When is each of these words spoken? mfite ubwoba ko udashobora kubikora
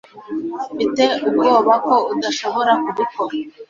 mfite 0.73 1.03
ubwoba 1.27 1.73
ko 1.87 1.95
udashobora 2.13 2.71
kubikora 2.83 3.35